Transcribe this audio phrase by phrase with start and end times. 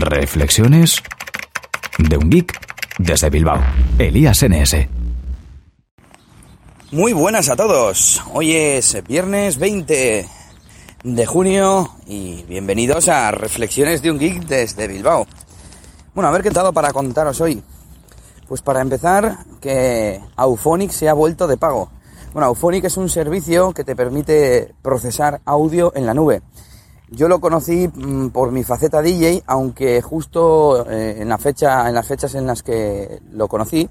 [0.00, 1.02] Reflexiones
[1.98, 2.58] de un geek
[2.98, 3.60] desde Bilbao.
[3.98, 4.88] Elías NS.
[6.92, 8.22] Muy buenas a todos.
[8.32, 10.28] Hoy es viernes 20
[11.04, 15.26] de junio y bienvenidos a Reflexiones de un geek desde Bilbao.
[16.14, 17.62] Bueno, a ver qué tal para contaros hoy.
[18.48, 21.90] Pues para empezar, que Auphonic se ha vuelto de pago.
[22.32, 26.42] Bueno, Auphonic es un servicio que te permite procesar audio en la nube.
[27.08, 31.94] Yo lo conocí mm, por mi faceta DJ, aunque justo eh, en la fecha, en
[31.94, 33.88] las fechas en las que lo conocí,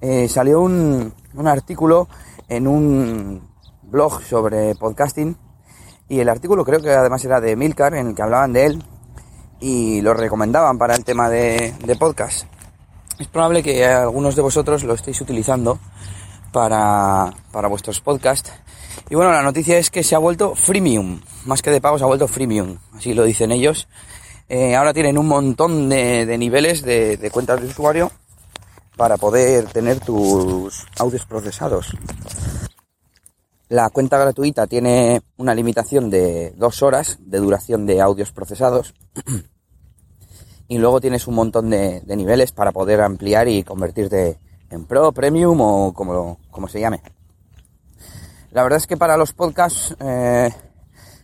[0.00, 2.08] eh, salió un, un artículo
[2.48, 3.48] en un
[3.82, 5.36] blog sobre podcasting
[6.08, 8.84] y el artículo creo que además era de Milcar en el que hablaban de él
[9.60, 12.46] y lo recomendaban para el tema de, de podcast.
[13.18, 15.78] Es probable que algunos de vosotros lo estéis utilizando
[16.52, 18.52] para, para vuestros podcasts
[19.12, 22.04] y bueno, la noticia es que se ha vuelto freemium, más que de pago se
[22.04, 23.88] ha vuelto freemium, así lo dicen ellos.
[24.48, 28.10] Eh, ahora tienen un montón de, niveles de, cuentas de usuario
[28.96, 31.94] para poder tener tus audios procesados.
[33.68, 38.94] La cuenta gratuita tiene una limitación de dos horas de duración de audios procesados.
[40.68, 44.38] y luego tienes un montón de, de, niveles para poder ampliar y convertirte
[44.72, 47.02] en Pro, Premium o como, como se llame.
[48.50, 50.50] La verdad es que para los podcasts, eh,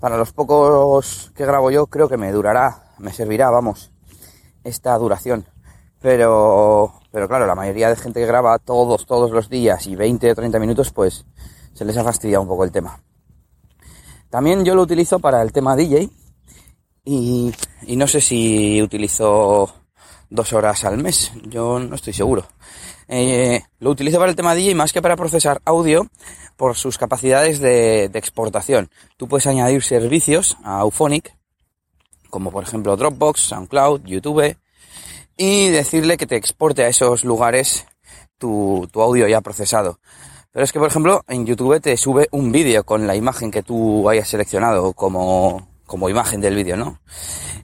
[0.00, 3.92] para los pocos que grabo yo, creo que me durará, me servirá, vamos,
[4.64, 5.44] esta duración.
[6.00, 10.32] Pero, pero claro, la mayoría de gente que graba todos, todos los días y 20
[10.32, 11.24] o 30 minutos, pues
[11.74, 13.00] se les ha fastidiado un poco el tema.
[14.30, 16.10] También yo lo utilizo para el tema DJ
[17.04, 19.81] y, y no sé si utilizo
[20.32, 22.46] dos horas al mes, yo no estoy seguro.
[23.08, 26.08] Eh, lo utilizo para el tema DJ más que para procesar audio
[26.56, 28.90] por sus capacidades de, exportación.
[29.16, 31.36] Tú puedes añadir servicios a Auphonic,
[32.30, 34.56] como por ejemplo Dropbox, SoundCloud, YouTube,
[35.36, 37.86] y decirle que te exporte a esos lugares
[38.38, 39.98] tu audio ya procesado.
[40.52, 43.62] Pero es que, por ejemplo, en YouTube te sube un vídeo con la imagen que
[43.62, 47.00] tú hayas seleccionado como, como imagen del vídeo, ¿no?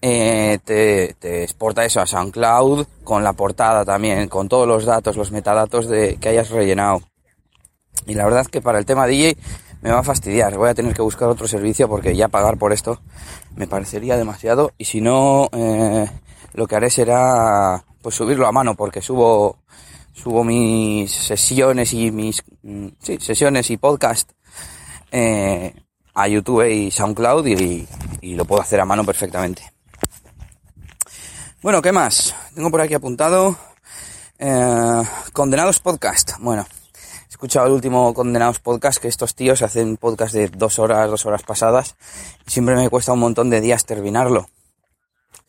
[0.00, 5.32] Eh, te, exporta eso a SoundCloud con la portada también, con todos los datos, los
[5.32, 7.02] metadatos de, que hayas rellenado.
[8.06, 9.36] Y la verdad es que para el tema DJ
[9.80, 10.56] me va a fastidiar.
[10.56, 13.00] Voy a tener que buscar otro servicio porque ya pagar por esto
[13.56, 14.70] me parecería demasiado.
[14.78, 16.08] Y si no, eh,
[16.54, 19.58] lo que haré será pues subirlo a mano porque subo
[20.12, 22.44] subo mis sesiones y mis
[23.00, 24.30] sí, sesiones y podcast
[25.10, 25.74] eh,
[26.14, 27.86] a YouTube y SoundCloud y,
[28.22, 29.70] y lo puedo hacer a mano perfectamente.
[31.60, 32.34] Bueno, ¿qué más?
[32.54, 33.56] Tengo por aquí apuntado
[34.38, 35.02] eh,
[35.32, 36.38] Condenados Podcast.
[36.38, 41.10] Bueno, he escuchado el último Condenados Podcast que estos tíos hacen podcast de dos horas,
[41.10, 41.96] dos horas pasadas
[42.46, 44.48] y siempre me cuesta un montón de días terminarlo.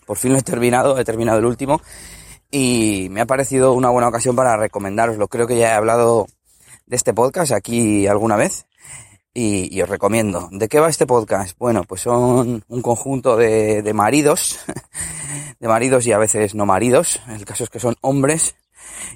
[0.05, 1.81] Por fin lo he terminado, he terminado el último
[2.51, 5.27] y me ha parecido una buena ocasión para recomendaroslo.
[5.27, 6.27] Creo que ya he hablado
[6.87, 8.65] de este podcast aquí alguna vez
[9.33, 10.49] y, y, os recomiendo.
[10.51, 11.57] ¿De qué va este podcast?
[11.57, 14.59] Bueno, pues son un conjunto de, de maridos,
[15.59, 18.55] de maridos y a veces no maridos, el caso es que son hombres,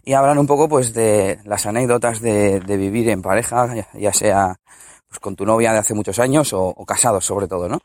[0.03, 4.59] y hablan un poco pues de las anécdotas de, de vivir en pareja, ya, sea
[5.07, 7.79] pues con tu novia de hace muchos años o, o casados sobre todo, ¿no?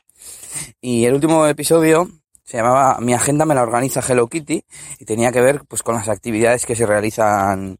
[0.80, 2.08] Y el último episodio
[2.44, 4.64] se llamaba Mi agenda me la organiza Hello Kitty
[4.98, 7.78] y tenía que ver pues con las actividades que se realizan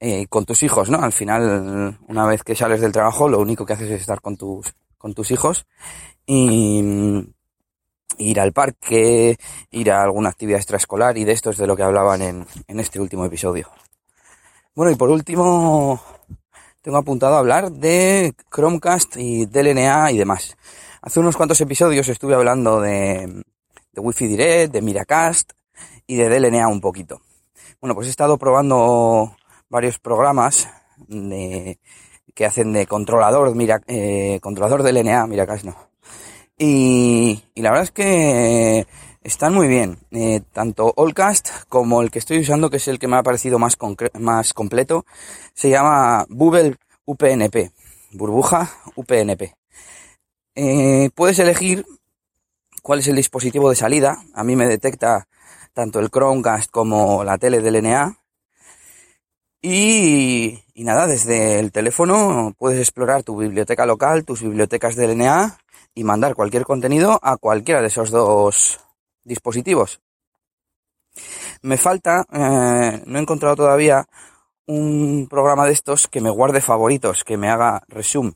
[0.00, 0.98] eh, con tus hijos, ¿no?
[0.98, 4.36] Al final, una vez que sales del trabajo, lo único que haces es estar con
[4.36, 5.66] tus, con tus hijos
[6.26, 7.24] y
[8.18, 9.36] ir al parque,
[9.70, 12.80] ir a alguna actividad extraescolar y de esto es de lo que hablaban en, en
[12.80, 13.70] este último episodio.
[14.74, 16.00] Bueno, y por último,
[16.82, 20.56] tengo apuntado a hablar de Chromecast y DLNA y demás.
[21.02, 23.42] Hace unos cuantos episodios estuve hablando de,
[23.92, 25.52] de Wi-Fi Direct, de Miracast
[26.06, 27.20] y de DLNA un poquito.
[27.80, 29.36] Bueno, pues he estado probando
[29.68, 30.68] varios programas
[31.06, 31.78] de,
[32.34, 35.76] que hacen de controlador, mira, eh, controlador de LNA, mira acá no.
[36.56, 38.86] Y, y, la verdad es que
[39.22, 43.06] están muy bien, eh, tanto Allcast como el que estoy usando, que es el que
[43.06, 43.76] me ha parecido más,
[44.18, 45.04] más completo,
[45.54, 47.70] se llama Bubble UPnP,
[48.12, 49.54] burbuja UPnP.
[50.54, 51.86] Eh, puedes elegir
[52.82, 55.28] cuál es el dispositivo de salida, a mí me detecta
[55.72, 58.18] tanto el Chromecast como la tele de LNA,
[59.60, 65.58] y, nada, desde el teléfono puedes explorar tu biblioteca local, tus bibliotecas de LNA
[65.94, 68.80] y mandar cualquier contenido a cualquiera de esos dos
[69.24, 70.00] dispositivos.
[71.62, 74.06] Me falta, eh, no he encontrado todavía
[74.66, 78.34] un programa de estos que me guarde favoritos, que me haga resume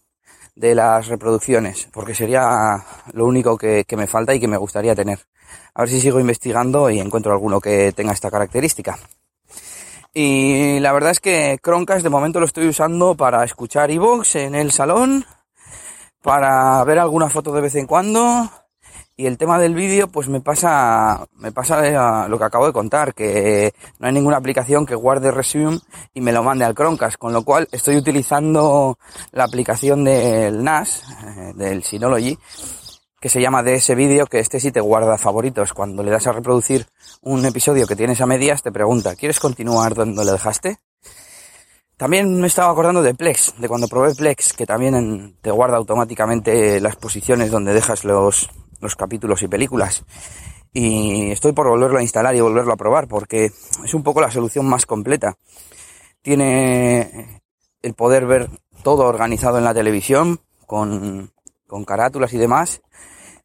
[0.57, 4.95] de las reproducciones, porque sería lo único que, que me falta y que me gustaría
[4.95, 5.21] tener.
[5.75, 8.99] A ver si sigo investigando y encuentro alguno que tenga esta característica.
[10.15, 14.55] Y la verdad es que Chromecast de momento lo estoy usando para escuchar iVoox en
[14.55, 15.25] el salón,
[16.21, 18.51] para ver alguna foto de vez en cuando,
[19.17, 23.15] y el tema del vídeo, pues me pasa, me pasa lo que acabo de contar,
[23.15, 25.79] que no hay ninguna aplicación que guarde Resume
[26.13, 28.99] y me lo mande al Chromecast, con lo cual estoy utilizando
[29.33, 32.39] la aplicación del NAS, eh, del Synology,
[33.23, 35.73] que se llama de ese vídeo, que este sí te guarda favoritos.
[35.73, 36.89] Cuando le das a reproducir
[37.21, 40.79] un episodio que tienes a medias, te pregunta, ¿quieres continuar donde lo dejaste?
[41.97, 46.81] También me estaba acordando de Plex, de cuando probé Plex, que también te guarda automáticamente
[46.81, 50.03] las posiciones donde dejas los, los capítulos y películas.
[50.73, 53.53] Y estoy por volverlo a instalar y volverlo a probar porque
[53.85, 55.37] es un poco la solución más completa.
[56.23, 57.41] Tiene
[57.83, 58.51] el poder ver
[58.83, 61.31] todo organizado en la televisión con,
[61.69, 62.83] con carátulas y demás.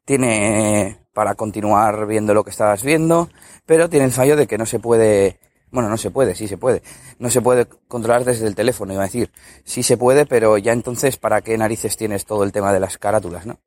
[0.07, 3.30] Tiene para continuar viendo lo que estabas viendo,
[3.65, 5.38] pero tiene el fallo de que no se puede
[5.69, 6.81] bueno, no se puede, sí se puede.
[7.19, 9.31] No se puede controlar desde el teléfono, iba a decir.
[9.65, 12.98] Sí se puede, pero ya entonces, ¿para qué narices tienes todo el tema de las
[12.98, 13.59] carátulas, no?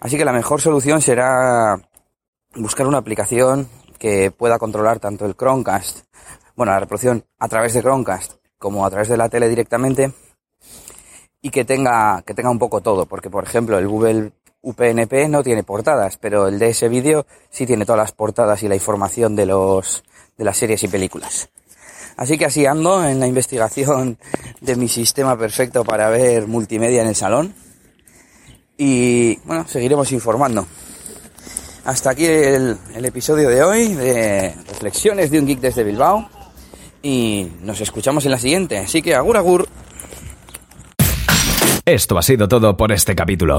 [0.00, 1.80] Así que la mejor solución será
[2.54, 3.68] buscar una aplicación
[3.98, 6.00] que pueda controlar tanto el Chromecast,
[6.54, 10.12] bueno, la reproducción a través de Chromecast, como a través de la tele directamente,
[11.40, 14.32] y que tenga, que tenga un poco todo, porque por ejemplo el Google
[14.62, 18.68] UPnP no tiene portadas, pero el de ese vídeo sí tiene todas las portadas y
[18.68, 20.04] la información de los,
[20.38, 21.48] de las series y películas.
[22.16, 24.18] Así que así ando en la investigación
[24.60, 27.54] de mi sistema perfecto para ver multimedia en el salón
[28.84, 30.66] y bueno, seguiremos informando.
[31.84, 36.28] Hasta aquí el, episodio de hoy de Reflexiones de un Geek desde Bilbao.
[37.00, 38.78] Y nos escuchamos en la siguiente.
[38.78, 39.68] Así que agur agur.
[41.84, 43.58] Esto ha sido todo por este capítulo.